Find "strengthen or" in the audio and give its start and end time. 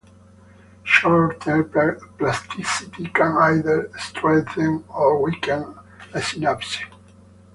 3.99-5.21